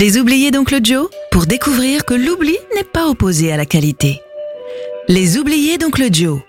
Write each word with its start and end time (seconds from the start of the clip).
Les 0.00 0.16
oubliés 0.16 0.50
d'Oncle 0.50 0.78
Joe 0.82 1.10
pour 1.30 1.44
découvrir 1.44 2.06
que 2.06 2.14
l'oubli 2.14 2.56
n'est 2.74 2.84
pas 2.90 3.06
opposé 3.08 3.52
à 3.52 3.58
la 3.58 3.66
qualité. 3.66 4.22
Les 5.08 5.36
oubliés 5.36 5.76
d'Oncle 5.76 6.08
Joe. 6.10 6.40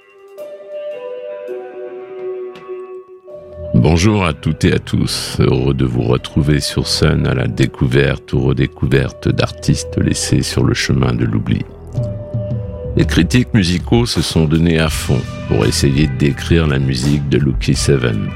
Bonjour 3.73 4.23
à 4.23 4.31
toutes 4.31 4.63
et 4.63 4.71
à 4.71 4.79
tous, 4.79 5.35
heureux 5.41 5.73
de 5.73 5.83
vous 5.83 6.03
retrouver 6.03 6.61
sur 6.61 6.87
Sun 6.87 7.27
à 7.27 7.33
la 7.33 7.47
découverte 7.47 8.31
ou 8.31 8.39
redécouverte 8.39 9.27
d'artistes 9.27 9.97
laissés 9.97 10.43
sur 10.43 10.63
le 10.63 10.73
chemin 10.73 11.13
de 11.13 11.25
l'oubli. 11.25 11.65
Les 12.95 13.05
critiques 13.05 13.53
musicaux 13.53 14.05
se 14.05 14.21
sont 14.21 14.45
donnés 14.45 14.79
à 14.79 14.87
fond 14.87 15.19
pour 15.49 15.65
essayer 15.65 16.07
de 16.07 16.15
décrire 16.15 16.67
la 16.67 16.79
musique 16.79 17.27
de 17.27 17.37
Lucky 17.37 17.75
Seven, 17.75 18.29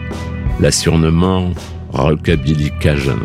la 0.59 0.71
surnommant 0.71 1.53
Rockabilly 1.93 2.71
Cajun. 2.81 3.21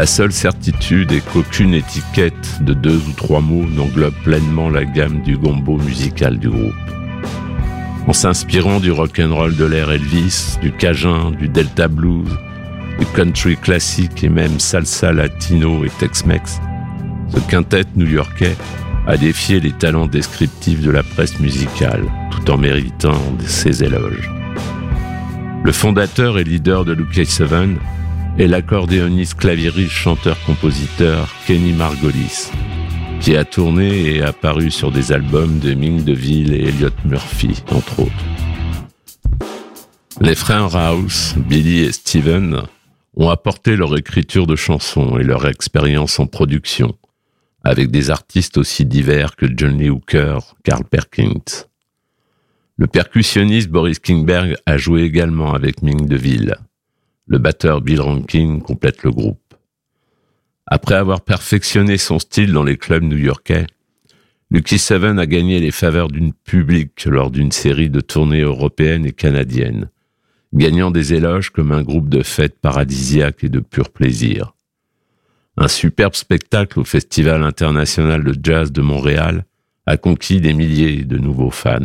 La 0.00 0.06
seule 0.06 0.32
certitude 0.32 1.12
est 1.12 1.20
qu'aucune 1.30 1.74
étiquette 1.74 2.64
de 2.64 2.72
deux 2.72 2.96
ou 2.96 3.12
trois 3.18 3.42
mots 3.42 3.66
n'englobe 3.66 4.14
pleinement 4.24 4.70
la 4.70 4.86
gamme 4.86 5.20
du 5.20 5.36
gombo 5.36 5.76
musical 5.76 6.38
du 6.38 6.48
groupe. 6.48 6.72
En 8.06 8.14
s'inspirant 8.14 8.80
du 8.80 8.92
rock'n'roll 8.92 9.54
de 9.56 9.66
l'ère 9.66 9.90
Elvis, 9.90 10.56
du 10.62 10.72
cajun, 10.72 11.32
du 11.32 11.50
delta 11.50 11.86
blues, 11.86 12.34
du 12.98 13.04
country 13.14 13.58
classique 13.58 14.24
et 14.24 14.30
même 14.30 14.58
salsa 14.58 15.12
latino 15.12 15.84
et 15.84 15.90
Tex-Mex, 15.98 16.62
ce 17.28 17.40
quintet 17.40 17.84
new-yorkais 17.94 18.56
a 19.06 19.18
défié 19.18 19.60
les 19.60 19.72
talents 19.72 20.06
descriptifs 20.06 20.80
de 20.80 20.90
la 20.90 21.02
presse 21.02 21.38
musicale, 21.40 22.10
tout 22.30 22.50
en 22.50 22.56
méritant 22.56 23.20
ses 23.44 23.84
éloges. 23.84 24.30
Le 25.62 25.72
fondateur 25.72 26.38
et 26.38 26.44
leader 26.44 26.86
de 26.86 26.94
Luke 26.94 27.26
Seven 27.26 27.76
et 28.38 28.46
l'accordéoniste 28.46 29.34
clavieriste 29.34 29.90
chanteur-compositeur 29.90 31.28
Kenny 31.46 31.72
Margolis, 31.72 32.50
qui 33.20 33.36
a 33.36 33.44
tourné 33.44 34.14
et 34.14 34.22
apparu 34.22 34.70
sur 34.70 34.90
des 34.90 35.12
albums 35.12 35.58
de 35.58 35.74
Ming 35.74 36.04
DeVille 36.04 36.54
et 36.54 36.68
Elliot 36.68 36.90
Murphy, 37.04 37.62
entre 37.70 38.00
autres. 38.00 38.24
Les 40.20 40.34
frères 40.34 40.70
Rouse, 40.70 41.34
Billy 41.36 41.80
et 41.80 41.92
Steven, 41.92 42.62
ont 43.16 43.28
apporté 43.28 43.76
leur 43.76 43.96
écriture 43.96 44.46
de 44.46 44.56
chansons 44.56 45.18
et 45.18 45.24
leur 45.24 45.46
expérience 45.46 46.18
en 46.20 46.26
production, 46.26 46.96
avec 47.64 47.90
des 47.90 48.10
artistes 48.10 48.56
aussi 48.56 48.86
divers 48.86 49.36
que 49.36 49.46
Johnny 49.54 49.90
Hooker, 49.90 50.38
Carl 50.64 50.84
Perkins. 50.84 51.66
Le 52.76 52.86
percussionniste 52.86 53.68
Boris 53.68 53.98
Kingberg 53.98 54.56
a 54.64 54.78
joué 54.78 55.02
également 55.02 55.52
avec 55.52 55.82
Ming 55.82 56.06
DeVille. 56.06 56.56
Le 57.30 57.38
batteur 57.38 57.80
Bill 57.80 58.00
Rankin 58.00 58.58
complète 58.58 59.04
le 59.04 59.12
groupe. 59.12 59.54
Après 60.66 60.96
avoir 60.96 61.20
perfectionné 61.20 61.96
son 61.96 62.18
style 62.18 62.52
dans 62.52 62.64
les 62.64 62.76
clubs 62.76 63.04
new-yorkais, 63.04 63.68
Lucky 64.50 64.78
Seven 64.78 65.16
a 65.20 65.26
gagné 65.26 65.60
les 65.60 65.70
faveurs 65.70 66.08
d'une 66.08 66.32
public 66.32 67.04
lors 67.04 67.30
d'une 67.30 67.52
série 67.52 67.88
de 67.88 68.00
tournées 68.00 68.40
européennes 68.40 69.06
et 69.06 69.12
canadiennes, 69.12 69.90
gagnant 70.52 70.90
des 70.90 71.14
éloges 71.14 71.50
comme 71.50 71.70
un 71.70 71.84
groupe 71.84 72.08
de 72.08 72.24
fêtes 72.24 72.58
paradisiaques 72.58 73.44
et 73.44 73.48
de 73.48 73.60
pur 73.60 73.90
plaisir. 73.90 74.56
Un 75.56 75.68
superbe 75.68 76.16
spectacle 76.16 76.80
au 76.80 76.84
Festival 76.84 77.44
international 77.44 78.24
de 78.24 78.34
jazz 78.42 78.72
de 78.72 78.82
Montréal 78.82 79.44
a 79.86 79.96
conquis 79.96 80.40
des 80.40 80.52
milliers 80.52 81.04
de 81.04 81.16
nouveaux 81.16 81.50
fans. 81.50 81.78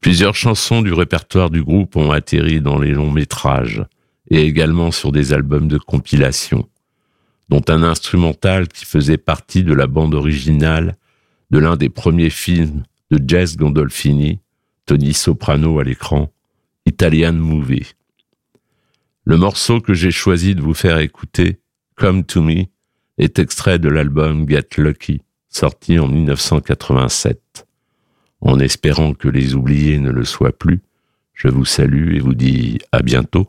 Plusieurs 0.00 0.34
chansons 0.34 0.80
du 0.80 0.94
répertoire 0.94 1.50
du 1.50 1.62
groupe 1.62 1.94
ont 1.96 2.10
atterri 2.10 2.62
dans 2.62 2.78
les 2.78 2.92
longs 2.92 3.10
métrages 3.10 3.84
et 4.30 4.42
également 4.42 4.92
sur 4.92 5.12
des 5.12 5.34
albums 5.34 5.68
de 5.68 5.76
compilation, 5.76 6.68
dont 7.50 7.62
un 7.68 7.82
instrumental 7.82 8.68
qui 8.68 8.86
faisait 8.86 9.18
partie 9.18 9.62
de 9.62 9.74
la 9.74 9.86
bande 9.86 10.14
originale 10.14 10.96
de 11.50 11.58
l'un 11.58 11.76
des 11.76 11.90
premiers 11.90 12.30
films 12.30 12.84
de 13.10 13.20
Jess 13.26 13.56
Gondolfini, 13.56 14.40
Tony 14.86 15.12
Soprano 15.12 15.78
à 15.78 15.84
l'écran, 15.84 16.32
Italian 16.86 17.34
Movie. 17.34 17.92
Le 19.24 19.36
morceau 19.36 19.80
que 19.80 19.92
j'ai 19.92 20.12
choisi 20.12 20.54
de 20.54 20.62
vous 20.62 20.74
faire 20.74 20.98
écouter, 20.98 21.60
Come 21.96 22.24
to 22.24 22.40
Me, 22.40 22.64
est 23.18 23.38
extrait 23.38 23.78
de 23.78 23.90
l'album 23.90 24.48
Get 24.48 24.68
Lucky, 24.78 25.20
sorti 25.50 25.98
en 25.98 26.08
1987. 26.08 27.66
En 28.40 28.58
espérant 28.58 29.14
que 29.14 29.28
les 29.28 29.54
oubliés 29.54 29.98
ne 29.98 30.10
le 30.10 30.24
soient 30.24 30.56
plus, 30.56 30.80
je 31.34 31.48
vous 31.48 31.64
salue 31.64 32.16
et 32.16 32.20
vous 32.20 32.34
dis 32.34 32.78
à 32.92 33.02
bientôt. 33.02 33.48